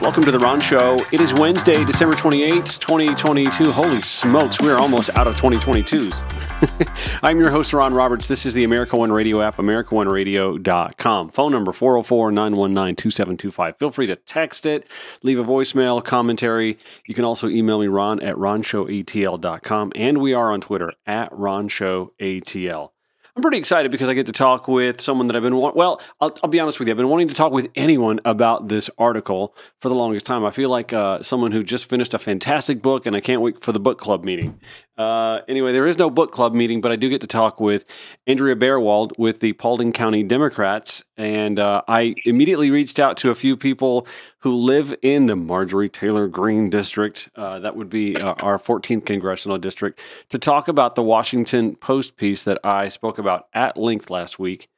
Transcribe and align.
Welcome 0.00 0.22
to 0.24 0.30
the 0.30 0.38
Ron 0.38 0.60
Show. 0.60 0.96
It 1.10 1.20
is 1.20 1.34
Wednesday, 1.34 1.84
December 1.84 2.14
28th, 2.14 2.78
2022. 2.78 3.72
Holy 3.72 3.96
smokes, 3.96 4.60
we 4.60 4.70
are 4.70 4.78
almost 4.78 5.10
out 5.16 5.26
of 5.26 5.34
2022s. 5.36 7.18
I'm 7.22 7.40
your 7.40 7.50
host, 7.50 7.72
Ron 7.72 7.92
Roberts. 7.92 8.28
This 8.28 8.46
is 8.46 8.54
the 8.54 8.62
America 8.62 8.96
One 8.96 9.10
Radio 9.10 9.42
app, 9.42 9.56
AmericaOneRadio.com. 9.56 11.30
Phone 11.30 11.50
number 11.50 11.72
404 11.72 12.30
919 12.30 12.94
2725. 12.94 13.78
Feel 13.78 13.90
free 13.90 14.06
to 14.06 14.14
text 14.14 14.66
it, 14.66 14.86
leave 15.24 15.40
a 15.40 15.44
voicemail, 15.44 16.02
commentary. 16.02 16.78
You 17.04 17.14
can 17.14 17.24
also 17.24 17.48
email 17.48 17.80
me, 17.80 17.88
Ron 17.88 18.20
at 18.20 18.36
RonShowATL.com. 18.36 19.92
And 19.96 20.18
we 20.18 20.32
are 20.32 20.52
on 20.52 20.60
Twitter 20.60 20.92
at 21.06 21.32
RonShowATL. 21.32 22.90
I'm 23.38 23.42
pretty 23.42 23.58
excited 23.58 23.92
because 23.92 24.08
I 24.08 24.14
get 24.14 24.26
to 24.26 24.32
talk 24.32 24.66
with 24.66 25.00
someone 25.00 25.28
that 25.28 25.36
I've 25.36 25.44
been 25.44 25.56
well. 25.56 26.00
I'll, 26.20 26.36
I'll, 26.42 26.50
be 26.50 26.58
honest 26.58 26.80
with 26.80 26.88
you. 26.88 26.92
I've 26.92 26.96
been 26.96 27.08
wanting 27.08 27.28
to 27.28 27.36
talk 27.36 27.52
with 27.52 27.68
anyone 27.76 28.18
about 28.24 28.66
this 28.66 28.90
article 28.98 29.54
for 29.80 29.88
the 29.88 29.94
longest 29.94 30.26
time. 30.26 30.44
I 30.44 30.50
feel 30.50 30.70
like 30.70 30.92
uh, 30.92 31.22
someone 31.22 31.52
who 31.52 31.62
just 31.62 31.88
finished 31.88 32.12
a 32.14 32.18
fantastic 32.18 32.82
book, 32.82 33.06
and 33.06 33.14
I 33.14 33.20
can't 33.20 33.40
wait 33.40 33.62
for 33.62 33.70
the 33.70 33.78
book 33.78 34.00
club 34.00 34.24
meeting. 34.24 34.58
Uh, 34.96 35.42
anyway, 35.46 35.70
there 35.70 35.86
is 35.86 35.96
no 35.96 36.10
book 36.10 36.32
club 36.32 36.52
meeting, 36.52 36.80
but 36.80 36.90
I 36.90 36.96
do 36.96 37.08
get 37.08 37.20
to 37.20 37.28
talk 37.28 37.60
with 37.60 37.84
Andrea 38.26 38.56
Baerwalde 38.56 39.16
with 39.16 39.38
the 39.38 39.52
Paulding 39.52 39.92
County 39.92 40.24
Democrats. 40.24 41.04
And 41.16 41.60
uh, 41.60 41.82
I 41.86 42.16
immediately 42.24 42.72
reached 42.72 42.98
out 42.98 43.16
to 43.18 43.30
a 43.30 43.36
few 43.36 43.56
people 43.56 44.08
who 44.40 44.54
live 44.54 44.94
in 45.02 45.26
the 45.26 45.36
Marjorie 45.36 45.88
Taylor 45.88 46.28
Greene 46.28 46.70
district. 46.70 47.28
Uh, 47.34 47.58
that 47.58 47.74
would 47.76 47.90
be 47.90 48.16
uh, 48.16 48.34
our 48.34 48.58
14th 48.58 49.04
congressional 49.04 49.58
district 49.58 50.00
to 50.28 50.38
talk 50.38 50.68
about 50.68 50.94
the 50.94 51.02
Washington 51.02 51.74
Post 51.76 52.16
piece 52.16 52.44
that 52.44 52.58
I 52.64 52.88
spoke 52.88 53.18
about 53.18 53.48
at 53.52 53.76
length 53.76 54.10
last 54.10 54.38
week. 54.38 54.68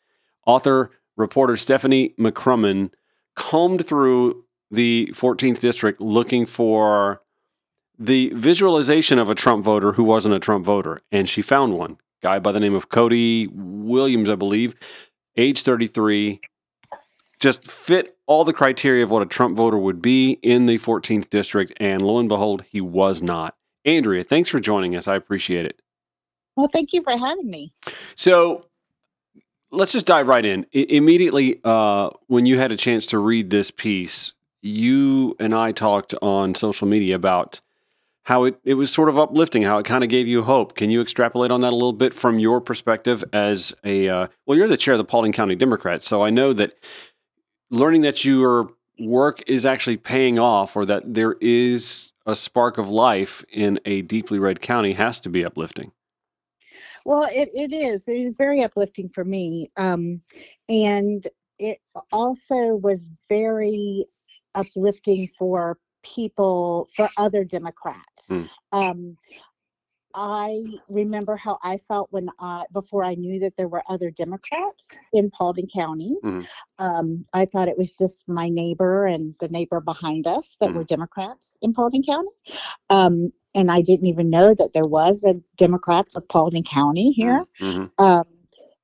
Author, 0.47 0.91
reporter 1.17 1.57
Stephanie 1.57 2.15
McCrummen 2.19 2.91
combed 3.37 3.87
through 3.87 4.45
the 4.71 5.11
14th 5.13 5.61
district 5.61 6.01
looking 6.01 6.47
for 6.47 7.21
the 7.99 8.31
visualization 8.35 9.19
of 9.19 9.29
a 9.29 9.35
Trump 9.35 9.63
voter 9.63 9.93
who 9.93 10.05
wasn't 10.05 10.35
a 10.35 10.41
Trump 10.41 10.65
voter, 10.65 10.99
and 11.13 11.29
she 11.29 11.43
found 11.43 11.75
one. 11.75 11.99
Guy 12.23 12.39
by 12.39 12.53
the 12.53 12.61
name 12.61 12.75
of 12.75 12.89
Cody 12.89 13.47
Williams, 13.47 14.31
I 14.31 14.35
believe, 14.35 14.75
age 15.37 15.63
33, 15.63 16.41
just 17.41 17.69
fit 17.69 18.17
all 18.27 18.45
the 18.45 18.53
criteria 18.53 19.03
of 19.03 19.11
what 19.11 19.23
a 19.23 19.27
Trump 19.27 19.57
voter 19.57 19.79
would 19.79 20.01
be 20.01 20.39
in 20.43 20.67
the 20.67 20.79
14th 20.79 21.31
district, 21.31 21.73
and 21.79 22.03
lo 22.03 22.19
and 22.19 22.29
behold, 22.29 22.65
he 22.71 22.81
was 22.81 23.23
not. 23.23 23.57
Andrea, 23.85 24.23
thanks 24.23 24.49
for 24.49 24.61
joining 24.61 24.95
us. 24.95 25.09
I 25.09 25.17
appreciate 25.17 25.65
it. 25.65 25.81
Well, 26.55 26.69
thank 26.69 26.93
you 26.93 27.03
for 27.03 27.17
having 27.17 27.49
me. 27.51 27.73
So, 28.15 28.67
let's 29.71 29.93
just 29.93 30.07
dive 30.07 30.29
right 30.29 30.45
in. 30.45 30.67
I- 30.75 30.87
immediately, 30.91 31.61
uh, 31.65 32.11
when 32.27 32.45
you 32.45 32.59
had 32.59 32.73
a 32.73 32.77
chance 32.77 33.07
to 33.07 33.19
read 33.19 33.51
this 33.51 33.71
piece, 33.71 34.35
you 34.63 35.35
and 35.41 35.55
I 35.55 35.73
talked 35.73 36.15
on 36.21 36.55
social 36.55 36.87
media 36.87 37.15
about 37.17 37.61
how 38.25 38.45
it, 38.45 38.61
it 38.65 38.75
was 38.75 38.93
sort 38.93 39.09
of 39.09 39.19
uplifting, 39.19 39.63
how 39.63 39.79
it 39.79 39.87
kind 39.87 40.05
of 40.05 40.11
gave 40.11 40.29
you 40.29 40.43
hope. 40.43 40.77
Can 40.77 40.91
you 40.91 41.01
extrapolate 41.01 41.51
on 41.51 41.63
that 41.63 41.73
a 41.73 41.77
little 41.77 41.95
bit 41.95 42.13
from 42.13 42.39
your 42.39 42.61
perspective 42.61 43.25
as 43.33 43.75
a, 43.83 44.09
uh, 44.09 44.27
well, 44.47 44.59
you're 44.59 44.69
the 44.69 44.77
chair 44.77 44.95
of 44.95 44.99
the 44.99 45.05
Paulding 45.05 45.33
County 45.33 45.55
Democrats. 45.55 46.07
So 46.07 46.23
I 46.23 46.31
know 46.31 46.53
that 46.53 46.75
learning 47.71 48.03
that 48.03 48.25
your 48.25 48.71
work 48.99 49.43
is 49.47 49.65
actually 49.65 49.97
paying 49.97 50.39
off 50.39 50.77
or 50.77 50.85
that 50.85 51.15
there 51.15 51.37
is 51.41 52.13
a 52.27 52.37
spark 52.37 52.79
of 52.79 52.89
life 52.89 53.45
in 53.51 53.81
a 53.85 54.03
deeply 54.03 54.39
red 54.39 54.61
county 54.61 54.93
has 54.93 55.21
to 55.21 55.31
be 55.31 55.45
uplifting. 55.45 55.93
Well, 57.07 57.27
it, 57.33 57.51
it 57.55 57.73
is. 57.73 58.09
It 58.09 58.19
is 58.19 58.37
very 58.37 58.63
uplifting 58.63 59.09
for 59.09 59.25
me. 59.25 59.71
Um, 59.77 60.21
and 60.69 61.27
it 61.59 61.79
also 62.13 62.77
was 62.77 63.07
very 63.29 64.05
uplifting 64.55 65.29
for 65.39 65.79
people 66.03 66.89
for 66.95 67.09
other 67.17 67.45
Democrats. 67.45 68.29
Mm. 68.31 68.49
Um, 68.73 69.17
I 70.15 70.65
remember 70.89 71.37
how 71.37 71.59
I 71.63 71.77
felt 71.79 72.09
when 72.11 72.29
I 72.39 72.65
before 72.73 73.05
I 73.05 73.15
knew 73.15 73.39
that 73.41 73.57
there 73.57 73.69
were 73.69 73.83
other 73.89 74.11
Democrats 74.11 74.99
in 75.13 75.31
Paulding 75.31 75.69
County. 75.69 76.17
Mm. 76.25 76.47
Um, 76.79 77.25
I 77.33 77.45
thought 77.45 77.69
it 77.69 77.79
was 77.79 77.97
just 77.97 78.29
my 78.29 78.49
neighbor 78.49 79.07
and 79.07 79.35
the 79.41 79.49
neighbor 79.49 79.81
behind 79.81 80.27
us 80.27 80.57
that 80.61 80.71
mm. 80.71 80.75
were 80.75 80.85
Democrats 80.85 81.59
in 81.63 81.73
Paulding 81.73 82.03
County, 82.03 82.31
um, 82.89 83.33
and 83.55 83.71
I 83.71 83.83
didn't 83.83 84.07
even 84.07 84.31
know 84.31 84.55
that 84.55 84.73
there 84.73 84.87
was 84.87 85.25
a 85.25 85.41
Democrats 85.57 86.17
of 86.17 86.29
Paulding 86.29 86.65
County 86.65 87.13
here. 87.13 87.45
Mm-hmm. 87.61 88.05
Um, 88.05 88.25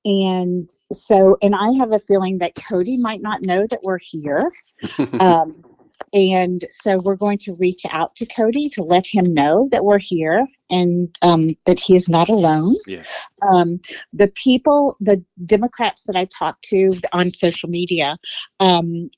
and 0.04 0.70
so, 0.92 1.36
and 1.42 1.56
I 1.56 1.72
have 1.72 1.90
a 1.90 1.98
feeling 1.98 2.38
that 2.38 2.54
Cody 2.54 2.96
might 2.96 3.22
not 3.22 3.42
know 3.42 3.66
that 3.66 3.80
we're 3.82 3.98
here. 3.98 4.48
um, 5.20 5.64
and 6.12 6.64
so 6.70 6.98
we're 6.98 7.16
going 7.16 7.38
to 7.38 7.54
reach 7.54 7.82
out 7.90 8.14
to 8.16 8.26
Cody 8.26 8.68
to 8.70 8.82
let 8.82 9.06
him 9.06 9.34
know 9.34 9.68
that 9.72 9.84
we're 9.84 9.98
here 9.98 10.46
and 10.70 11.16
um, 11.22 11.54
that 11.64 11.78
he 11.78 11.96
is 11.96 12.08
not 12.08 12.28
alone. 12.28 12.74
Yeah. 12.86 13.04
Um, 13.42 13.78
the 14.12 14.28
people, 14.28 14.96
the 15.00 15.22
Democrats 15.44 16.04
that 16.04 16.16
I 16.16 16.26
talked 16.26 16.64
to 16.64 16.94
on 17.12 17.32
social 17.32 17.68
media, 17.68 18.18
um, 18.60 19.10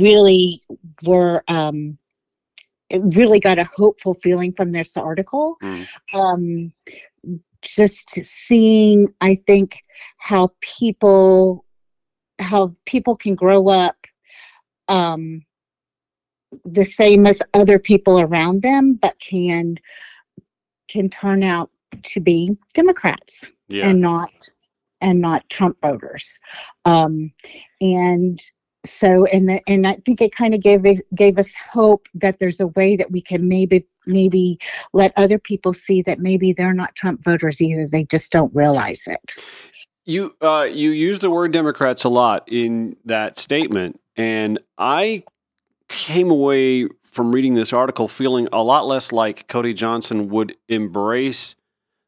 really 0.00 0.62
were. 1.02 1.42
Um, 1.48 1.98
really 2.90 3.38
got 3.38 3.58
a 3.58 3.64
hopeful 3.64 4.14
feeling 4.14 4.50
from 4.50 4.72
this 4.72 4.96
article. 4.96 5.56
Mm. 5.62 5.88
Um, 6.14 6.72
just 7.60 8.08
seeing, 8.24 9.12
I 9.20 9.34
think, 9.34 9.82
how 10.16 10.52
people 10.60 11.66
how 12.38 12.74
people 12.86 13.16
can 13.16 13.34
grow 13.34 13.68
up 13.68 13.96
um, 14.86 15.44
the 16.64 16.84
same 16.84 17.26
as 17.26 17.42
other 17.52 17.78
people 17.78 18.20
around 18.20 18.62
them, 18.62 18.94
but 18.94 19.18
can 19.18 19.78
can 20.88 21.08
turn 21.08 21.42
out 21.42 21.70
to 22.02 22.20
be 22.20 22.56
Democrats 22.74 23.48
yeah. 23.68 23.88
and 23.88 24.00
not 24.00 24.48
and 25.00 25.20
not 25.20 25.48
Trump 25.48 25.80
voters. 25.80 26.40
Um, 26.84 27.32
and 27.80 28.40
so 28.84 29.26
and 29.26 29.48
the, 29.48 29.60
and 29.68 29.86
I 29.86 29.96
think 30.04 30.20
it 30.20 30.32
kind 30.32 30.54
of 30.54 30.60
gave 30.60 30.84
gave 31.14 31.38
us 31.38 31.54
hope 31.54 32.08
that 32.14 32.38
there's 32.38 32.60
a 32.60 32.68
way 32.68 32.96
that 32.96 33.10
we 33.10 33.20
can 33.20 33.48
maybe 33.48 33.86
maybe 34.06 34.58
let 34.92 35.12
other 35.16 35.38
people 35.38 35.72
see 35.72 36.02
that 36.02 36.18
maybe 36.18 36.52
they're 36.52 36.72
not 36.72 36.94
Trump 36.94 37.22
voters 37.22 37.60
either. 37.60 37.86
They 37.86 38.04
just 38.04 38.32
don't 38.32 38.54
realize 38.54 39.06
it. 39.06 39.34
You 40.06 40.34
uh, 40.40 40.66
you 40.70 40.90
use 40.90 41.18
the 41.18 41.30
word 41.30 41.52
Democrats 41.52 42.04
a 42.04 42.08
lot 42.08 42.44
in 42.46 42.96
that 43.04 43.38
statement, 43.38 44.00
and 44.16 44.58
I 44.78 45.24
came 45.88 46.30
away 46.30 46.88
from 47.18 47.34
reading 47.34 47.56
this 47.56 47.72
article 47.72 48.06
feeling 48.06 48.46
a 48.52 48.62
lot 48.62 48.86
less 48.86 49.10
like 49.10 49.48
Cody 49.48 49.74
Johnson 49.74 50.28
would 50.28 50.54
embrace 50.68 51.56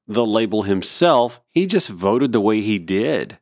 the 0.07 0.25
label 0.25 0.63
himself. 0.63 1.41
He 1.51 1.67
just 1.67 1.89
voted 1.89 2.31
the 2.31 2.41
way 2.41 2.61
he 2.61 2.79
did. 2.79 3.41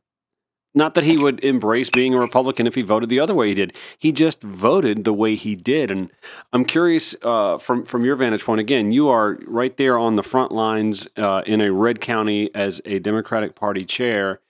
Not 0.73 0.95
that 0.95 1.03
he 1.03 1.15
would 1.15 1.45
embrace 1.45 1.91
being 1.91 2.15
a 2.15 2.19
Republican 2.19 2.65
if 2.65 2.73
he 2.73 2.81
voted 2.81 3.07
the 3.07 3.19
other 3.19 3.35
way 3.35 3.49
he 3.49 3.53
did. 3.53 3.75
He 3.99 4.11
just 4.11 4.41
voted 4.41 5.03
the 5.03 5.13
way 5.13 5.35
he 5.35 5.55
did. 5.55 5.91
And 5.91 6.09
I'm 6.51 6.65
curious 6.65 7.15
uh, 7.21 7.59
from 7.59 7.85
from 7.85 8.03
your 8.03 8.15
vantage 8.15 8.43
point. 8.43 8.59
Again, 8.59 8.89
you 8.89 9.07
are 9.07 9.37
right 9.45 9.77
there 9.77 9.99
on 9.99 10.15
the 10.15 10.23
front 10.23 10.51
lines 10.51 11.07
uh, 11.17 11.43
in 11.45 11.61
a 11.61 11.71
red 11.71 12.01
county 12.01 12.49
as 12.55 12.81
a 12.83 12.97
Democratic 12.97 13.53
Party 13.53 13.85
chair. 13.85 14.41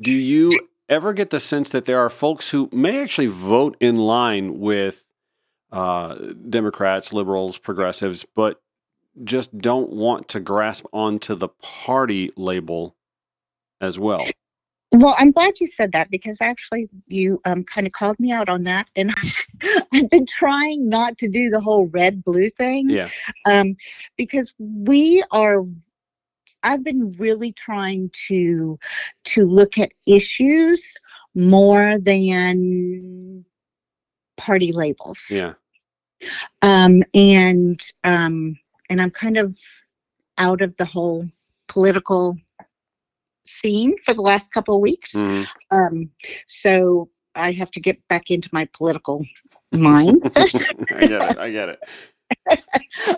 Do 0.00 0.10
you 0.10 0.58
ever 0.88 1.12
get 1.12 1.28
the 1.28 1.38
sense 1.38 1.68
that 1.68 1.84
there 1.84 1.98
are 1.98 2.08
folks 2.08 2.48
who 2.48 2.70
may 2.72 3.02
actually 3.02 3.26
vote 3.26 3.76
in 3.78 3.96
line 3.96 4.58
with 4.58 5.04
uh, 5.72 6.14
Democrats, 6.48 7.12
liberals, 7.12 7.58
progressives, 7.58 8.24
but 8.36 8.60
just 9.24 9.56
don't 9.58 9.90
want 9.90 10.28
to 10.28 10.40
grasp 10.40 10.84
onto 10.92 11.34
the 11.34 11.48
party 11.48 12.30
label 12.36 12.94
as 13.80 13.98
well. 13.98 14.26
Well, 14.92 15.14
I'm 15.18 15.30
glad 15.30 15.58
you 15.58 15.66
said 15.66 15.92
that 15.92 16.10
because 16.10 16.42
actually 16.42 16.88
you 17.06 17.40
um, 17.46 17.64
kind 17.64 17.86
of 17.86 17.94
called 17.94 18.20
me 18.20 18.30
out 18.30 18.50
on 18.50 18.64
that, 18.64 18.88
and 18.94 19.14
I've 19.92 20.10
been 20.10 20.26
trying 20.26 20.88
not 20.88 21.16
to 21.18 21.28
do 21.28 21.48
the 21.48 21.60
whole 21.60 21.86
red 21.86 22.22
blue 22.22 22.50
thing. 22.50 22.90
Yeah. 22.90 23.08
Um, 23.46 23.76
because 24.16 24.52
we 24.58 25.24
are. 25.30 25.64
I've 26.64 26.84
been 26.84 27.12
really 27.18 27.52
trying 27.52 28.10
to 28.28 28.78
to 29.24 29.46
look 29.46 29.78
at 29.78 29.92
issues 30.06 30.96
more 31.34 31.98
than 31.98 33.44
party 34.36 34.72
labels. 34.72 35.26
Yeah. 35.30 35.54
Um, 36.62 37.02
and 37.14 37.80
um, 38.04 38.58
and 38.88 39.00
I'm 39.00 39.10
kind 39.10 39.36
of 39.36 39.58
out 40.38 40.60
of 40.60 40.76
the 40.76 40.84
whole 40.84 41.28
political 41.68 42.36
scene 43.46 43.96
for 44.04 44.14
the 44.14 44.22
last 44.22 44.52
couple 44.52 44.74
of 44.74 44.80
weeks. 44.80 45.14
Mm. 45.14 45.46
Um, 45.70 46.10
so 46.46 47.08
I 47.34 47.52
have 47.52 47.70
to 47.72 47.80
get 47.80 48.06
back 48.08 48.30
into 48.30 48.48
my 48.52 48.68
political 48.72 49.24
mindset. 49.72 50.54
I 50.96 51.06
get 51.06 51.30
it. 51.30 51.38
I 51.38 51.50
get 51.50 51.68
it. 51.70 51.80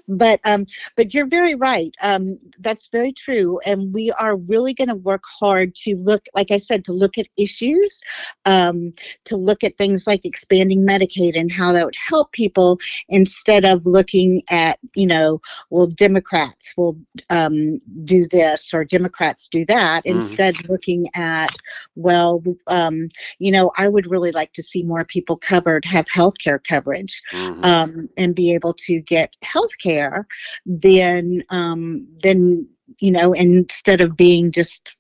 But 0.09 0.41
um, 0.45 0.67
but 0.97 1.15
you're 1.15 1.27
very 1.27 1.55
right. 1.55 1.95
Um, 2.01 2.39
that's 2.61 2.89
very 2.89 3.13
true, 3.13 3.61
and 3.67 3.93
we 3.93 4.11
are 4.13 4.37
really 4.37 4.75
going 4.75 4.89
to 4.89 4.95
work 4.95 5.25
hard 5.41 5.75
to 5.77 5.97
look, 5.97 6.27
like 6.35 6.51
I 6.51 6.59
said, 6.59 6.85
to 6.85 6.93
look 6.93 7.19
at 7.19 7.27
issues, 7.37 8.01
um, 8.45 8.93
to 9.25 9.37
look 9.37 9.65
at 9.65 9.77
things 9.77 10.07
like 10.07 10.25
expanding 10.25 10.87
Medicaid 10.87 11.39
and 11.39 11.51
how 11.53 11.73
that 11.73 11.85
would 11.85 11.97
help 11.97 12.33
people 12.33 12.79
instead 13.09 13.65
of 13.65 13.87
looking 13.87 14.43
at, 14.51 14.79
you 14.95 15.07
know, 15.07 15.41
well, 15.71 15.87
Democrats 15.87 16.75
will 16.77 16.97
um, 17.31 17.79
do 18.05 18.27
this 18.27 18.73
or 18.73 18.85
Democrats 18.85 19.49
do 19.49 19.65
that. 19.67 20.05
Mhm. 20.05 20.11
Instead, 20.15 20.69
looking 20.69 21.09
at, 21.15 21.55
well, 21.97 22.43
um, 22.67 23.09
you 23.39 23.51
know, 23.53 23.73
I 23.79 23.89
would 23.89 24.07
really 24.11 24.33
like 24.33 24.53
to 24.55 24.63
see 24.63 24.83
more 24.83 25.05
people 25.05 25.37
covered 25.37 25.85
have 25.85 26.07
health 26.13 26.39
care 26.39 26.59
coverage 26.59 27.23
Mhm. 27.33 27.65
um, 27.65 28.09
and 28.17 28.35
be 28.35 28.55
able 28.55 28.75
to 28.75 29.01
get 29.07 29.35
health 29.43 29.77
care, 29.83 30.27
then 30.67 31.43
um, 31.51 32.07
then 32.23 32.67
you 32.99 33.11
know 33.11 33.33
instead 33.33 34.01
of 34.01 34.17
being 34.17 34.53
just 34.53 34.97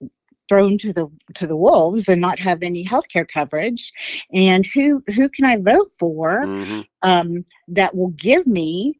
thrown 0.49 0.77
to 0.79 0.93
the 0.93 1.11
to 1.35 1.47
the 1.47 1.56
wolves 1.56 2.09
and 2.09 2.21
not 2.21 2.39
have 2.39 2.62
any 2.62 2.83
health 2.83 3.09
care 3.09 3.25
coverage 3.25 3.93
and 4.33 4.67
who 4.67 5.03
who 5.15 5.27
can 5.29 5.45
i 5.47 5.56
vote 5.56 5.91
for 5.99 6.45
Mhm. 6.47 6.87
um, 7.03 7.45
that 7.69 7.95
will 7.95 8.09
give 8.11 8.47
me 8.47 8.95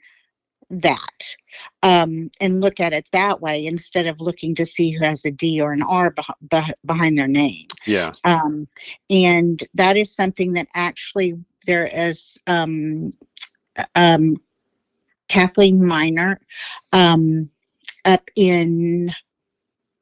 that 0.71 1.37
um, 1.83 2.31
and 2.41 2.61
look 2.63 2.81
at 2.81 2.93
it 2.95 3.09
that 3.13 3.41
way 3.43 3.67
instead 3.67 4.07
of 4.07 4.21
looking 4.21 4.55
to 4.55 4.65
see 4.65 4.91
who 4.91 5.05
has 5.05 5.25
a 5.27 5.31
d 5.31 5.61
or 5.61 5.73
an 5.73 5.83
r 5.83 6.13
beh- 6.13 6.25
beh- 6.49 6.73
behind 6.87 7.19
their 7.19 7.29
name 7.29 7.67
Yeah. 7.87 8.13
um, 8.25 8.67
and 9.11 9.63
that 9.75 9.97
is 9.97 10.15
something 10.15 10.55
that 10.55 10.69
actually 10.75 11.35
there 11.67 11.87
is 11.87 12.41
um, 12.47 13.13
um, 13.95 14.37
Kathleen 15.29 15.85
Miner 15.85 16.41
um, 16.93 17.51
up 18.05 18.23
in 18.37 19.15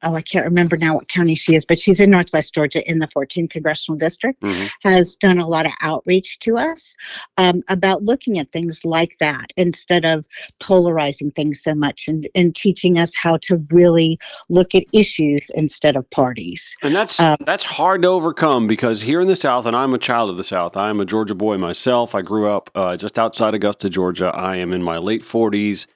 oh 0.02 0.14
I 0.14 0.22
can't 0.22 0.44
remember 0.44 0.76
now 0.76 0.94
what 0.94 1.08
county 1.08 1.34
she 1.34 1.54
is, 1.54 1.64
but 1.64 1.78
she's 1.81 2.00
in 2.00 2.10
Northwest 2.10 2.54
Georgia 2.54 2.88
in 2.90 2.99
the 2.99 3.06
14th 3.08 3.50
congressional 3.50 3.99
district. 3.99 4.40
Mhm. 4.43 4.70
Has 4.82 5.16
done 5.16 5.38
a 5.38 5.46
lot 5.46 5.66
of 5.66 5.72
outreach 5.81 6.38
to 6.40 6.56
us 6.58 6.96
um, 7.37 7.62
about 7.69 8.02
looking 8.02 8.38
at 8.38 8.52
things 8.52 8.84
like 8.84 9.16
that 9.20 9.52
instead 9.56 10.04
of 10.04 10.26
polarizing 10.60 11.31
things 11.31 11.62
so 11.62 11.75
much 11.75 12.08
and, 12.08 12.28
and 12.34 12.54
teaching 12.54 12.99
us 12.99 13.14
how 13.14 13.37
to 13.38 13.64
really 13.70 14.19
look 14.49 14.75
at 14.75 14.84
issues 14.93 15.50
instead 15.54 15.96
of 15.96 16.08
parties. 16.10 16.76
And 16.82 16.94
that's 16.94 17.19
Um, 17.20 17.37
that's 17.44 17.64
hard 17.64 18.02
to 18.02 18.08
overcome 18.08 18.66
because 18.66 19.02
here 19.02 19.20
in 19.20 19.28
the 19.28 19.37
South, 19.37 19.66
and 19.66 19.76
I'm 19.76 19.94
a 19.94 19.99
child 19.99 20.31
of 20.31 20.37
the 20.37 20.44
South. 20.44 20.76
I'm 20.76 21.00
a 21.00 21.04
Georgia 21.04 21.34
boy 21.34 21.58
myself. 21.58 22.14
I 22.14 22.22
grew 22.22 22.49
up 22.49 22.70
uh, 22.75 22.96
just 22.96 23.19
outside 23.19 23.54
Augusta, 23.54 23.88
Georgia. 23.88 24.31
I 24.34 24.56
am 24.56 24.72
in 24.72 24.82
my 24.82 24.99
late 24.99 25.22
40s, 25.22 25.87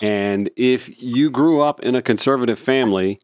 and 0.00 0.50
if 0.56 1.02
you 1.02 1.30
grew 1.30 1.60
up 1.60 1.80
in 1.80 1.94
a 1.94 2.02
conservative 2.02 2.58
family 2.58 3.20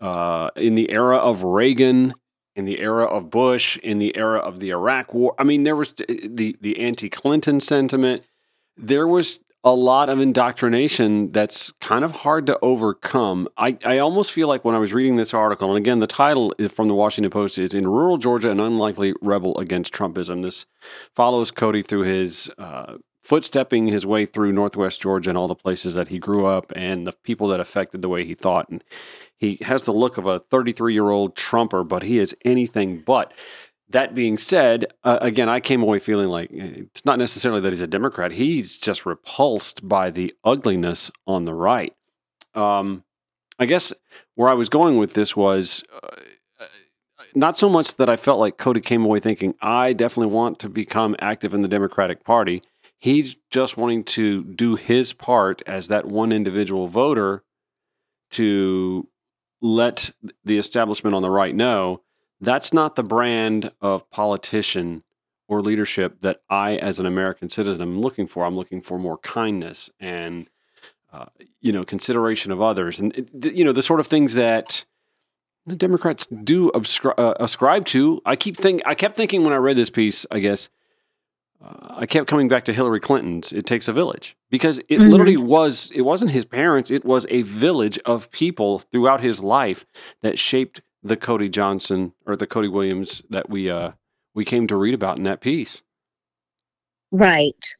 uh, 0.00 0.50
in 0.56 0.74
the 0.74 0.90
era 0.90 1.16
of 1.16 1.42
Reagan, 1.42 2.14
in 2.56 2.64
the 2.64 2.80
era 2.80 3.04
of 3.04 3.30
Bush, 3.30 3.78
in 3.78 3.98
the 3.98 4.16
era 4.16 4.38
of 4.38 4.60
the 4.60 4.70
Iraq 4.70 5.14
War, 5.14 5.34
I 5.38 5.44
mean, 5.44 5.62
there 5.62 5.76
was 5.76 5.92
the 5.92 6.56
the 6.60 6.78
anti-Clinton 6.80 7.60
sentiment. 7.60 8.24
There 8.76 9.06
was 9.06 9.40
a 9.62 9.74
lot 9.74 10.08
of 10.08 10.18
indoctrination 10.18 11.28
that's 11.28 11.70
kind 11.80 12.02
of 12.02 12.12
hard 12.12 12.46
to 12.46 12.58
overcome. 12.62 13.46
I, 13.58 13.76
I 13.84 13.98
almost 13.98 14.32
feel 14.32 14.48
like 14.48 14.64
when 14.64 14.74
I 14.74 14.78
was 14.78 14.94
reading 14.94 15.16
this 15.16 15.34
article, 15.34 15.68
and 15.68 15.76
again, 15.76 15.98
the 15.98 16.06
title 16.06 16.54
from 16.70 16.88
the 16.88 16.94
Washington 16.94 17.30
Post 17.30 17.58
is 17.58 17.74
In 17.74 17.86
Rural 17.86 18.16
Georgia, 18.16 18.50
an 18.50 18.58
Unlikely 18.58 19.12
Rebel 19.20 19.58
Against 19.58 19.92
Trumpism. 19.92 20.42
This 20.42 20.64
follows 21.14 21.50
Cody 21.50 21.82
through 21.82 22.04
his 22.04 22.50
uh, 22.56 22.96
footstepping 23.24 23.90
his 23.90 24.06
way 24.06 24.26
through 24.26 24.52
Northwest 24.52 25.00
Georgia 25.00 25.30
and 25.30 25.38
all 25.38 25.48
the 25.48 25.54
places 25.54 25.94
that 25.94 26.08
he 26.08 26.18
grew 26.18 26.46
up 26.46 26.72
and 26.74 27.06
the 27.06 27.12
people 27.12 27.48
that 27.48 27.60
affected 27.60 28.02
the 28.02 28.08
way 28.08 28.24
he 28.24 28.34
thought. 28.34 28.68
And 28.68 28.82
he 29.36 29.58
has 29.62 29.82
the 29.82 29.92
look 29.92 30.18
of 30.18 30.26
a 30.26 30.38
33 30.38 30.92
year 30.92 31.10
old 31.10 31.36
Trumper, 31.36 31.84
but 31.84 32.02
he 32.02 32.18
is 32.18 32.36
anything 32.44 33.02
but. 33.04 33.32
That 33.88 34.14
being 34.14 34.38
said, 34.38 34.86
uh, 35.02 35.18
again, 35.20 35.48
I 35.48 35.58
came 35.58 35.82
away 35.82 35.98
feeling 35.98 36.28
like 36.28 36.50
eh, 36.52 36.84
it's 36.86 37.04
not 37.04 37.18
necessarily 37.18 37.60
that 37.60 37.70
he's 37.70 37.80
a 37.80 37.88
Democrat. 37.88 38.32
He's 38.32 38.78
just 38.78 39.04
repulsed 39.04 39.86
by 39.88 40.10
the 40.10 40.32
ugliness 40.44 41.10
on 41.26 41.44
the 41.44 41.54
right. 41.54 41.92
Um, 42.54 43.02
I 43.58 43.66
guess 43.66 43.92
where 44.36 44.48
I 44.48 44.54
was 44.54 44.68
going 44.68 44.96
with 44.96 45.14
this 45.14 45.36
was 45.36 45.82
uh, 46.02 46.16
not 47.34 47.58
so 47.58 47.68
much 47.68 47.96
that 47.96 48.08
I 48.08 48.16
felt 48.16 48.38
like 48.38 48.58
Cody 48.58 48.80
came 48.80 49.04
away 49.04 49.20
thinking, 49.20 49.54
I 49.60 49.92
definitely 49.92 50.34
want 50.34 50.58
to 50.60 50.68
become 50.68 51.16
active 51.20 51.54
in 51.54 51.62
the 51.62 51.68
Democratic 51.68 52.24
Party. 52.24 52.62
He's 53.00 53.36
just 53.50 53.76
wanting 53.76 54.04
to 54.04 54.44
do 54.44 54.76
his 54.76 55.12
part 55.12 55.62
as 55.66 55.88
that 55.88 56.06
one 56.06 56.32
individual 56.32 56.86
voter 56.86 57.42
to 58.32 59.08
let 59.60 60.12
the 60.44 60.58
establishment 60.58 61.14
on 61.16 61.22
the 61.22 61.30
right 61.30 61.54
know 61.54 62.02
that's 62.40 62.72
not 62.72 62.96
the 62.96 63.02
brand 63.02 63.70
of 63.80 64.08
politician 64.10 65.02
or 65.48 65.60
leadership 65.60 66.20
that 66.22 66.40
I, 66.48 66.76
as 66.76 66.98
an 66.98 67.06
American 67.06 67.48
citizen, 67.48 67.82
am 67.82 68.00
looking 68.00 68.26
for. 68.26 68.44
I'm 68.44 68.56
looking 68.56 68.80
for 68.80 68.98
more 68.98 69.18
kindness 69.18 69.90
and, 69.98 70.48
uh, 71.12 71.26
you 71.60 71.72
know, 71.72 71.84
consideration 71.84 72.52
of 72.52 72.62
others, 72.62 73.00
and 73.00 73.28
you 73.42 73.64
know 73.64 73.72
the 73.72 73.82
sort 73.82 74.00
of 74.00 74.06
things 74.06 74.34
that 74.34 74.84
Democrats 75.76 76.26
do 76.26 76.70
abscri- 76.70 77.18
uh, 77.18 77.34
ascribe 77.40 77.84
to. 77.86 78.22
I 78.24 78.36
keep 78.36 78.56
think 78.56 78.80
I 78.86 78.94
kept 78.94 79.16
thinking 79.16 79.44
when 79.44 79.52
I 79.52 79.56
read 79.56 79.76
this 79.76 79.90
piece, 79.90 80.24
I 80.30 80.38
guess. 80.38 80.70
I 82.00 82.06
kept 82.06 82.28
coming 82.28 82.48
back 82.48 82.64
to 82.66 82.74
Hillary 82.74 83.00
Clinton's 83.00 83.52
"It 83.52 83.66
Takes 83.66 83.88
a 83.88 83.94
Village" 83.94 84.36
because 84.50 84.80
it 84.88 85.00
Mhm. 85.00 85.10
literally 85.10 85.38
was. 85.38 85.92
It 85.94 86.02
wasn't 86.02 86.32
his 86.32 86.46
parents; 86.46 86.90
it 86.90 87.04
was 87.04 87.26
a 87.30 87.42
village 87.42 87.98
of 88.06 88.32
people 88.32 88.80
throughout 88.80 89.22
his 89.22 89.42
life 89.42 89.86
that 90.22 90.38
shaped 90.38 90.82
the 91.04 91.16
Cody 91.18 91.50
Johnson 91.50 92.14
or 92.26 92.36
the 92.36 92.48
Cody 92.48 92.68
Williams 92.68 93.22
that 93.30 93.50
we 93.50 93.70
uh, 93.70 93.92
we 94.34 94.46
came 94.46 94.66
to 94.68 94.76
read 94.76 94.94
about 94.94 95.18
in 95.18 95.24
that 95.24 95.42
piece. 95.42 95.82
Right. 97.12 97.74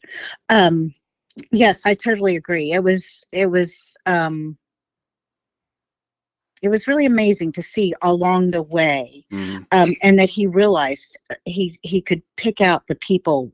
Um 0.49 0.95
yes, 1.53 1.83
I 1.87 1.95
totally 1.95 2.37
agree. 2.37 2.73
It 2.73 2.85
was 2.85 3.25
it 3.33 3.51
was 3.51 3.97
um 4.07 4.59
it 6.63 6.69
was 6.71 6.89
really 6.89 7.07
amazing 7.07 7.53
to 7.53 7.63
see 7.63 7.95
along 8.03 8.51
the 8.53 8.63
way 8.63 9.25
Mhm. 9.33 9.65
um 9.73 9.95
and 10.03 10.19
that 10.19 10.31
he 10.31 10.47
realized 10.47 11.19
uh, 11.31 11.37
he 11.47 11.79
he 11.83 12.01
could 12.03 12.23
pick 12.37 12.61
out 12.61 12.87
the 12.89 12.97
people 12.97 13.53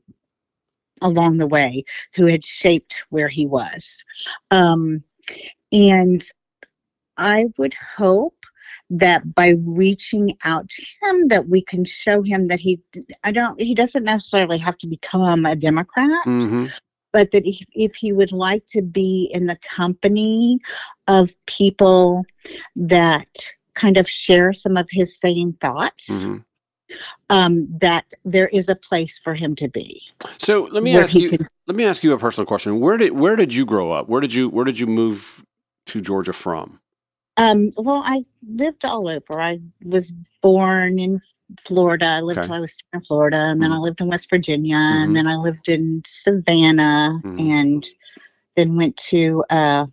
along 1.01 1.37
the 1.37 1.47
way 1.47 1.83
who 2.15 2.25
had 2.25 2.43
shaped 2.45 3.03
where 3.09 3.27
he 3.29 3.45
was. 3.45 4.03
Um 4.51 5.03
and 5.71 6.23
I 7.17 7.47
would 7.57 7.73
hope 7.73 8.35
that 8.89 9.35
by 9.35 9.55
reaching 9.65 10.37
out 10.45 10.69
to 10.69 10.83
him 11.01 11.27
that 11.27 11.49
we 11.49 11.61
can 11.61 11.83
show 11.83 12.21
him 12.21 12.47
that 12.47 12.59
he 12.59 12.79
I 13.23 13.31
don't 13.31 13.59
he 13.59 13.75
doesn't 13.75 14.03
necessarily 14.03 14.57
have 14.59 14.77
to 14.79 14.87
become 14.87 15.45
a 15.45 15.55
Democrat 15.55 16.09
Mhm. 16.25 16.71
but 17.11 17.31
that 17.31 17.45
if, 17.45 17.65
if 17.73 17.95
he 17.95 18.11
would 18.13 18.31
like 18.31 18.65
to 18.67 18.81
be 18.81 19.29
in 19.33 19.47
the 19.47 19.57
company 19.57 20.59
of 21.07 21.33
people 21.45 22.25
that 22.75 23.27
kind 23.73 23.97
of 23.97 24.09
share 24.09 24.53
some 24.53 24.75
of 24.77 24.87
his 24.91 25.17
same 25.17 25.53
thoughts, 25.53 26.09
Mhm. 26.09 26.43
Um, 27.29 27.67
that 27.81 28.05
there 28.25 28.47
is 28.49 28.69
a 28.69 28.75
place 28.75 29.19
for 29.19 29.33
him 29.35 29.55
to 29.55 29.67
be. 29.67 30.01
So 30.37 30.67
let 30.71 30.83
me 30.83 30.97
ask 30.97 31.13
you. 31.13 31.29
can- 31.29 31.45
Let 31.67 31.75
me 31.75 31.83
ask 31.85 32.03
you 32.03 32.13
a 32.13 32.17
personal 32.17 32.45
question. 32.45 32.79
Where 32.79 32.97
did 32.97 33.11
where 33.13 33.35
did 33.35 33.53
you 33.53 33.65
grow 33.65 33.91
up? 33.91 34.07
Where 34.07 34.21
did 34.21 34.33
you 34.33 34.49
where 34.49 34.65
did 34.65 34.79
you 34.79 34.87
move 34.87 35.43
to 35.87 36.01
Georgia 36.01 36.33
from? 36.33 36.79
um, 37.39 37.69
well, 37.77 38.01
I 38.03 38.25
lived 38.49 38.83
all 38.83 39.07
over. 39.07 39.39
I 39.39 39.59
was 39.85 40.11
born 40.41 40.97
in 40.97 41.21
Florida. 41.61 42.05
I 42.05 42.21
lived 42.21 42.39
Okay. 42.39 42.47
till 42.47 42.55
I 42.55 42.59
was 42.59 42.75
in 42.93 43.01
Florida, 43.01 43.37
and 43.37 43.61
then 43.61 43.71
I 43.71 43.77
lived 43.77 44.01
in 44.01 44.07
West 44.07 44.27
Virginia, 44.29 44.75
Mhm. 44.77 45.03
and 45.03 45.15
then 45.15 45.27
I 45.27 45.35
lived 45.35 45.69
in 45.69 46.01
Savannah, 46.07 47.19
Mhm. 47.23 47.39
and 47.39 47.85
then 48.55 48.75
went 48.75 48.97
to 49.11 49.43
uh, 49.51 49.85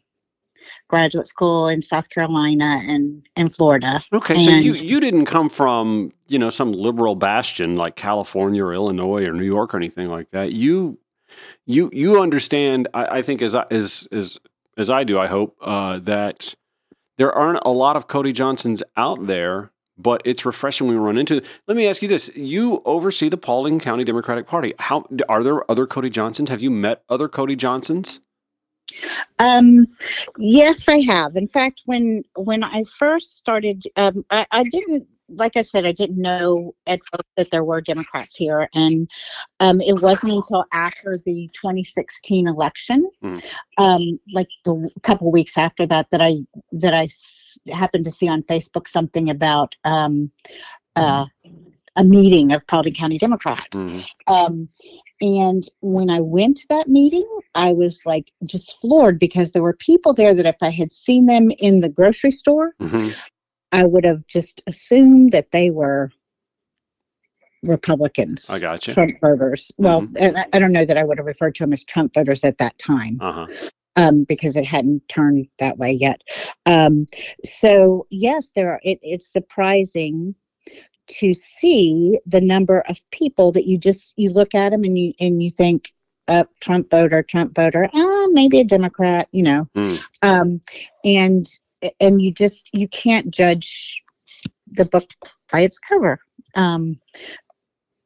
graduate 0.94 1.26
school 1.26 1.66
in 1.66 1.82
South 1.82 2.08
Carolina 2.08 2.80
and 2.86 3.26
in 3.34 3.48
Florida. 3.50 4.04
Okay, 4.12 4.38
so 4.38 4.50
you 4.50 4.74
you 4.74 5.00
didn't 5.00 5.24
come 5.24 5.48
from 5.48 6.12
you 6.28 6.38
know 6.38 6.50
some 6.50 6.70
liberal 6.70 7.16
bastion 7.16 7.74
like 7.74 7.96
California 7.96 8.64
or 8.64 8.72
Illinois 8.72 9.24
or 9.24 9.32
New 9.32 9.44
York 9.44 9.74
or 9.74 9.76
anything 9.76 10.08
like 10.08 10.30
that. 10.30 10.52
You 10.52 10.98
you 11.66 11.90
you 11.92 12.20
understand. 12.20 12.86
I, 12.94 13.18
I 13.18 13.22
think 13.22 13.42
as 13.42 13.56
I, 13.56 13.64
as 13.72 14.06
as 14.12 14.38
as 14.76 14.88
I 14.88 15.02
do. 15.02 15.18
I 15.18 15.26
hope 15.26 15.56
uh, 15.60 15.98
that 15.98 16.54
there 17.18 17.32
aren't 17.32 17.62
a 17.64 17.70
lot 17.70 17.96
of 17.96 18.06
Cody 18.06 18.32
Johnsons 18.32 18.82
out 18.96 19.26
there. 19.26 19.72
But 19.96 20.22
it's 20.24 20.44
refreshing 20.44 20.88
when 20.88 20.96
we 20.96 21.04
run 21.04 21.16
into. 21.16 21.40
Let 21.68 21.76
me 21.76 21.86
ask 21.86 22.02
you 22.02 22.08
this: 22.08 22.28
You 22.34 22.82
oversee 22.84 23.28
the 23.28 23.36
Paulding 23.36 23.78
County 23.78 24.02
Democratic 24.02 24.44
Party. 24.44 24.74
How 24.80 25.06
are 25.28 25.44
there 25.44 25.68
other 25.70 25.86
Cody 25.86 26.10
Johnsons? 26.10 26.50
Have 26.50 26.62
you 26.62 26.70
met 26.70 27.04
other 27.08 27.28
Cody 27.28 27.54
Johnsons? 27.54 28.18
Um, 29.38 29.86
yes, 30.38 30.88
I 30.88 31.00
have. 31.00 31.36
In 31.36 31.48
fact, 31.48 31.82
when 31.86 32.22
when 32.36 32.62
I 32.62 32.84
first 32.84 33.36
started, 33.36 33.84
um, 33.96 34.24
I, 34.30 34.46
I 34.50 34.64
didn't 34.64 35.06
like 35.30 35.56
I 35.56 35.62
said, 35.62 35.86
I 35.86 35.92
didn't 35.92 36.20
know 36.20 36.74
at 36.86 37.00
first 37.10 37.24
that 37.38 37.50
there 37.50 37.64
were 37.64 37.80
Democrats 37.80 38.36
here, 38.36 38.68
and 38.74 39.08
um, 39.58 39.80
it 39.80 40.02
wasn't 40.02 40.34
until 40.34 40.64
after 40.72 41.18
the 41.24 41.48
2016 41.54 42.46
election, 42.46 43.08
Mm. 43.22 43.42
um, 43.78 44.20
like 44.34 44.48
the 44.66 44.90
couple 45.02 45.32
weeks 45.32 45.56
after 45.56 45.86
that, 45.86 46.10
that 46.10 46.20
I 46.20 46.36
that 46.72 46.92
I 46.94 47.04
s- 47.04 47.58
happened 47.72 48.04
to 48.04 48.10
see 48.10 48.28
on 48.28 48.42
Facebook 48.42 48.86
something 48.86 49.30
about 49.30 49.76
um, 49.84 50.30
uh, 50.94 51.24
a 51.96 52.04
meeting 52.04 52.52
of 52.52 52.66
Paulding 52.66 52.92
County 52.92 53.16
Democrats. 53.18 53.82
Mhm. 53.82 54.04
And 55.24 55.66
when 55.80 56.10
I 56.10 56.20
went 56.20 56.58
to 56.58 56.66
that 56.68 56.86
meeting, 56.86 57.26
I 57.54 57.72
was 57.72 58.02
like 58.04 58.30
just 58.44 58.78
floored 58.78 59.18
because 59.18 59.52
there 59.52 59.62
were 59.62 59.72
people 59.72 60.12
there 60.12 60.34
that 60.34 60.44
if 60.44 60.56
I 60.60 60.68
had 60.68 60.92
seen 60.92 61.24
them 61.24 61.50
in 61.58 61.80
the 61.80 61.88
grocery 61.88 62.30
store, 62.30 62.72
Mhm. 62.78 63.16
I 63.72 63.84
would 63.84 64.04
have 64.04 64.26
just 64.26 64.62
assumed 64.66 65.32
that 65.32 65.50
they 65.50 65.70
were 65.70 66.10
Republicans, 67.62 68.50
I 68.50 68.58
got 68.58 68.86
you. 68.86 68.92
Trump 68.92 69.12
voters. 69.22 69.72
Well, 69.78 70.06
and 70.18 70.36
I, 70.36 70.44
I 70.52 70.58
don't 70.58 70.72
know 70.72 70.84
that 70.84 70.98
I 70.98 71.04
would 71.04 71.16
have 71.16 71.26
referred 71.26 71.54
to 71.54 71.62
them 71.62 71.72
as 71.72 71.82
Trump 71.82 72.12
voters 72.12 72.44
at 72.44 72.58
that 72.58 72.78
time 72.78 73.16
Uh 73.22 73.32
huh. 73.32 73.46
um, 73.96 74.24
because 74.24 74.54
it 74.56 74.66
hadn't 74.66 75.08
turned 75.08 75.48
that 75.58 75.78
way 75.78 75.90
yet. 75.90 76.20
Um, 76.66 77.06
so 77.42 78.06
yes, 78.10 78.52
there 78.54 78.72
are. 78.72 78.80
It, 78.82 78.98
it's 79.00 79.26
surprising 79.26 80.34
to 81.06 81.34
see 81.34 82.18
the 82.26 82.40
number 82.40 82.80
of 82.88 82.98
people 83.10 83.52
that 83.52 83.66
you 83.66 83.78
just 83.78 84.12
you 84.16 84.30
look 84.30 84.54
at 84.54 84.70
them 84.70 84.84
and 84.84 84.98
you 84.98 85.12
and 85.20 85.42
you 85.42 85.50
think. 85.50 85.92
Uh, 86.26 86.44
Trump 86.60 86.88
voter, 86.90 87.22
Trump 87.22 87.54
voter, 87.54 87.86
ah, 87.92 88.26
maybe 88.30 88.58
a 88.58 88.64
Democrat, 88.64 89.28
you 89.30 89.42
know, 89.42 89.68
Mm. 89.76 90.02
um, 90.22 90.60
and 91.04 91.46
and 92.00 92.22
you 92.22 92.32
just 92.32 92.70
you 92.72 92.88
can't 92.88 93.30
judge 93.30 94.02
the 94.66 94.86
book 94.86 95.10
by 95.52 95.60
its 95.60 95.78
cover, 95.78 96.18
um, 96.54 96.98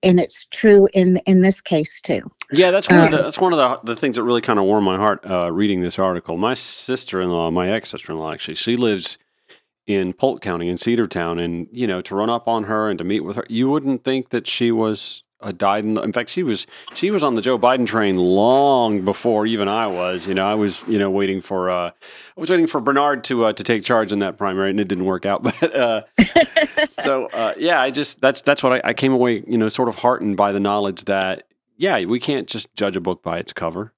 and 0.02 0.18
it's 0.18 0.46
true 0.46 0.88
in 0.92 1.18
in 1.26 1.42
this 1.42 1.60
case 1.60 2.00
too. 2.00 2.28
Yeah, 2.52 2.72
that's 2.72 2.88
one 2.88 3.04
of 3.04 3.10
the 3.12 3.18
Um, 3.18 3.22
that's 3.22 3.38
one 3.38 3.52
of 3.52 3.58
the 3.84 3.92
the 3.92 3.94
things 3.94 4.16
that 4.16 4.24
really 4.24 4.40
kind 4.40 4.58
of 4.58 4.64
warmed 4.64 4.84
my 4.84 4.96
heart 4.96 5.24
uh, 5.24 5.52
reading 5.52 5.80
this 5.80 5.96
article. 5.96 6.36
My 6.36 6.54
sister 6.54 7.20
in 7.20 7.30
law, 7.30 7.52
my 7.52 7.70
ex 7.70 7.90
sister 7.90 8.12
in 8.12 8.18
law, 8.18 8.32
actually, 8.32 8.56
she 8.56 8.74
lives 8.76 9.16
in 9.88 10.12
Polk 10.12 10.42
County 10.42 10.68
in 10.68 10.76
Cedartown, 10.76 11.42
and 11.42 11.66
you 11.72 11.86
know 11.86 12.00
to 12.02 12.14
run 12.14 12.30
up 12.30 12.46
on 12.46 12.64
her 12.64 12.88
and 12.88 12.98
to 12.98 13.04
meet 13.04 13.20
with 13.20 13.36
her, 13.36 13.44
you 13.48 13.68
wouldn't 13.68 14.04
think 14.04 14.28
that 14.28 14.46
she 14.46 14.70
was 14.70 15.24
a 15.40 15.52
died 15.52 15.84
in, 15.84 15.94
the, 15.94 16.02
in 16.02 16.12
fact 16.12 16.28
she 16.30 16.42
was 16.42 16.66
she 16.94 17.10
was 17.10 17.22
on 17.22 17.34
the 17.34 17.40
Joe 17.40 17.58
Biden 17.58 17.86
train 17.86 18.16
long 18.16 19.04
before 19.04 19.46
even 19.46 19.68
I 19.68 19.86
was 19.86 20.26
you 20.26 20.34
know 20.34 20.42
I 20.42 20.54
was 20.54 20.84
you 20.88 20.98
know 20.98 21.10
waiting 21.10 21.40
for 21.40 21.70
uh 21.70 21.90
I 21.90 22.40
was 22.40 22.50
waiting 22.50 22.66
for 22.66 22.80
Bernard 22.80 23.22
to 23.24 23.44
uh, 23.44 23.52
to 23.52 23.62
take 23.62 23.84
charge 23.84 24.10
in 24.10 24.18
that 24.18 24.36
primary 24.36 24.70
and 24.70 24.80
it 24.80 24.88
didn't 24.88 25.04
work 25.04 25.24
out 25.24 25.42
but 25.60 25.76
uh 25.76 26.02
so 26.88 27.26
uh, 27.26 27.54
yeah, 27.56 27.80
I 27.80 27.90
just 27.90 28.20
that's 28.20 28.42
that's 28.42 28.62
what 28.62 28.72
I, 28.74 28.90
I 28.90 28.94
came 28.94 29.12
away, 29.12 29.44
you 29.46 29.58
know, 29.58 29.68
sort 29.68 29.88
of 29.88 29.96
heartened 29.96 30.36
by 30.36 30.52
the 30.52 30.60
knowledge 30.60 31.04
that 31.04 31.44
yeah, 31.76 32.04
we 32.04 32.18
can't 32.18 32.48
just 32.48 32.74
judge 32.74 32.96
a 32.96 33.00
book 33.00 33.22
by 33.22 33.38
its 33.38 33.52
cover. 33.52 33.92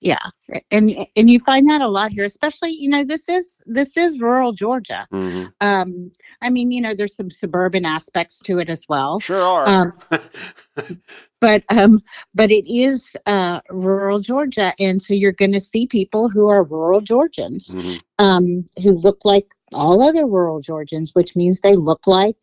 Yeah, 0.00 0.30
and 0.70 1.06
and 1.14 1.28
you 1.28 1.38
find 1.38 1.68
that 1.68 1.82
a 1.82 1.88
lot 1.88 2.10
here, 2.12 2.24
especially 2.24 2.70
you 2.70 2.88
know 2.88 3.04
this 3.04 3.28
is 3.28 3.58
this 3.66 3.96
is 3.98 4.20
rural 4.20 4.52
Georgia. 4.52 5.06
hmm 5.10 5.44
Um, 5.60 6.10
I 6.40 6.48
mean, 6.48 6.70
you 6.70 6.80
know, 6.80 6.94
there's 6.94 7.14
some 7.14 7.30
suburban 7.30 7.84
aspects 7.84 8.40
to 8.40 8.58
it 8.58 8.70
as 8.70 8.86
well. 8.88 9.20
Sure 9.20 9.42
are. 9.42 9.66
Um, 9.66 9.92
but 11.40 11.64
um, 11.68 12.00
but 12.34 12.50
it 12.50 12.66
is 12.72 13.16
uh, 13.26 13.60
rural 13.68 14.20
Georgia, 14.20 14.72
and 14.78 15.02
so 15.02 15.12
you're 15.14 15.32
going 15.32 15.52
to 15.52 15.60
see 15.60 15.86
people 15.86 16.28
who 16.30 16.48
are 16.48 16.64
rural 16.64 17.00
Georgians, 17.02 17.74
Mhm. 17.74 18.00
um, 18.18 18.66
who 18.82 18.92
look 18.92 19.24
like 19.24 19.48
all 19.72 20.02
other 20.02 20.26
rural 20.26 20.60
Georgians, 20.60 21.14
which 21.14 21.36
means 21.36 21.60
they 21.60 21.76
look 21.76 22.06
like 22.06 22.36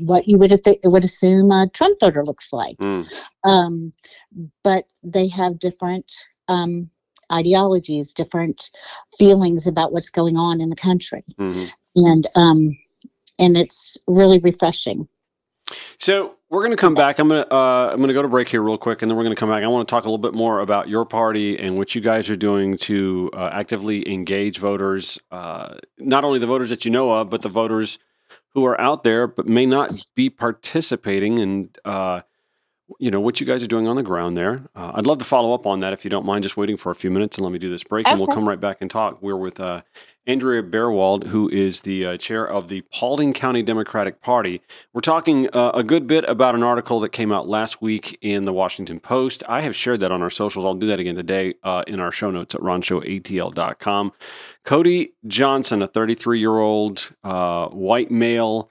what 0.00 0.28
you 0.28 0.38
would 0.38 0.64
th- 0.64 0.80
would 0.84 1.04
assume 1.04 1.50
a 1.50 1.68
Trump 1.72 1.98
voter 2.00 2.24
looks 2.24 2.52
like. 2.52 2.76
Mm. 2.78 3.12
Um, 3.44 3.92
but 4.62 4.84
they 5.02 5.28
have 5.28 5.58
different 5.58 6.10
um, 6.48 6.90
ideologies, 7.32 8.12
different 8.14 8.70
feelings 9.18 9.66
about 9.66 9.92
what's 9.92 10.10
going 10.10 10.36
on 10.36 10.60
in 10.60 10.68
the 10.70 10.76
country, 10.76 11.24
Mhm. 11.38 11.70
and 11.96 12.26
um, 12.34 12.78
and 13.38 13.56
it's 13.56 13.96
really 14.06 14.38
refreshing. 14.38 15.08
So 15.98 16.34
we're 16.50 16.60
going 16.60 16.72
to 16.72 16.76
come 16.76 16.94
back. 16.94 17.18
I'm 17.18 17.28
going 17.28 17.44
to 17.44 17.54
uh, 17.54 17.90
I'm 17.92 17.98
going 17.98 18.08
to 18.08 18.14
go 18.14 18.22
to 18.22 18.28
break 18.28 18.48
here 18.48 18.60
real 18.62 18.76
quick, 18.76 19.00
and 19.00 19.10
then 19.10 19.16
we're 19.16 19.24
going 19.24 19.34
to 19.34 19.40
come 19.40 19.48
back. 19.48 19.62
I 19.62 19.68
want 19.68 19.88
to 19.88 19.90
talk 19.90 20.04
a 20.04 20.08
little 20.08 20.18
bit 20.18 20.34
more 20.34 20.60
about 20.60 20.88
your 20.88 21.04
party 21.06 21.58
and 21.58 21.78
what 21.78 21.94
you 21.94 22.00
guys 22.00 22.28
are 22.28 22.36
doing 22.36 22.76
to 22.78 23.30
uh, 23.32 23.48
actively 23.52 24.06
engage 24.12 24.58
voters, 24.58 25.18
uh, 25.30 25.76
not 25.98 26.24
only 26.24 26.38
the 26.38 26.46
voters 26.46 26.68
that 26.70 26.84
you 26.84 26.90
know 26.90 27.12
of, 27.12 27.30
but 27.30 27.42
the 27.42 27.48
voters 27.48 27.98
who 28.54 28.64
are 28.64 28.80
out 28.80 29.02
there 29.02 29.26
but 29.26 29.46
may 29.46 29.66
not 29.66 30.04
be 30.14 30.28
participating, 30.28 31.38
and 31.38 31.78
uh, 31.84 32.22
you 32.98 33.10
know 33.10 33.20
what 33.20 33.40
you 33.40 33.46
guys 33.46 33.62
are 33.62 33.66
doing 33.68 33.86
on 33.86 33.96
the 33.96 34.02
ground 34.02 34.36
there. 34.36 34.62
Uh, 34.74 34.92
I'd 34.94 35.06
love 35.06 35.18
to 35.18 35.24
follow 35.24 35.54
up 35.54 35.66
on 35.66 35.80
that 35.80 35.92
if 35.92 36.04
you 36.04 36.10
don't 36.10 36.26
mind, 36.26 36.42
just 36.42 36.56
waiting 36.56 36.76
for 36.76 36.90
a 36.90 36.94
few 36.94 37.10
minutes 37.10 37.36
and 37.36 37.44
let 37.44 37.52
me 37.52 37.58
do 37.58 37.68
this 37.68 37.84
break, 37.84 38.06
and 38.06 38.18
we'll 38.18 38.28
come 38.28 38.48
right 38.48 38.60
back 38.60 38.78
and 38.80 38.90
talk. 38.90 39.22
We're 39.22 39.36
with 39.36 39.60
uh, 39.60 39.82
Andrea 40.26 40.62
Baerwalde, 40.62 41.28
who 41.28 41.48
is 41.48 41.80
the 41.80 42.06
uh, 42.06 42.16
chair 42.16 42.46
of 42.46 42.68
the 42.68 42.82
Paulding 42.92 43.32
County 43.32 43.62
Democratic 43.62 44.20
Party. 44.20 44.62
We're 44.92 45.00
talking 45.00 45.48
uh, 45.52 45.72
a 45.74 45.82
good 45.82 46.06
bit 46.06 46.24
about 46.28 46.54
an 46.54 46.62
article 46.62 47.00
that 47.00 47.10
came 47.10 47.32
out 47.32 47.48
last 47.48 47.82
week 47.82 48.16
in 48.20 48.44
the 48.44 48.52
Washington 48.52 49.00
Post. 49.00 49.42
I 49.48 49.62
have 49.62 49.74
shared 49.74 50.00
that 50.00 50.12
on 50.12 50.22
our 50.22 50.30
socials. 50.30 50.64
I'll 50.64 50.74
do 50.74 50.86
that 50.86 51.00
again 51.00 51.16
today 51.16 51.54
uh, 51.64 51.82
in 51.86 51.98
our 51.98 52.12
show 52.12 52.30
notes 52.30 52.54
at 52.54 52.60
ronshowatl.com. 52.60 54.12
Cody 54.64 55.12
Johnson, 55.26 55.82
a 55.82 55.86
33 55.88 56.38
year 56.38 56.58
old 56.58 57.12
uh, 57.24 57.68
white 57.68 58.10
male 58.10 58.70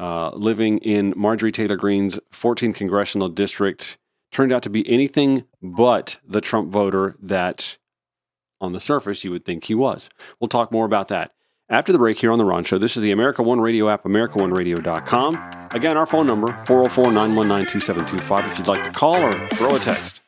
uh, 0.00 0.30
living 0.30 0.78
in 0.78 1.12
Marjorie 1.14 1.52
Taylor 1.52 1.76
Greene's 1.76 2.18
14th 2.32 2.74
congressional 2.74 3.28
district, 3.28 3.98
turned 4.32 4.50
out 4.50 4.62
to 4.62 4.70
be 4.70 4.88
anything 4.88 5.44
but 5.62 6.18
the 6.26 6.40
Trump 6.40 6.70
voter 6.72 7.16
that 7.20 7.76
on 8.60 8.72
the 8.72 8.80
surface 8.80 9.24
you 9.24 9.30
would 9.30 9.44
think 9.44 9.64
he 9.64 9.74
was. 9.74 10.08
We'll 10.40 10.48
talk 10.48 10.72
more 10.72 10.86
about 10.86 11.08
that. 11.08 11.32
After 11.68 11.92
the 11.92 11.98
break 11.98 12.18
here 12.18 12.32
on 12.32 12.38
The 12.38 12.44
Ron 12.44 12.64
Show, 12.64 12.78
this 12.78 12.96
is 12.96 13.02
the 13.02 13.12
America 13.12 13.42
One 13.42 13.60
Radio 13.60 13.88
app, 13.88 14.04
AmericaOneRadio.com. 14.04 15.68
Again, 15.70 15.96
our 15.96 16.06
phone 16.06 16.26
number, 16.26 16.48
404 16.66 17.12
919 17.12 17.66
2725, 17.66 18.50
if 18.50 18.58
you'd 18.58 18.66
like 18.66 18.82
to 18.82 18.90
call 18.90 19.22
or 19.22 19.48
throw 19.50 19.76
a 19.76 19.78
text. 19.78 20.22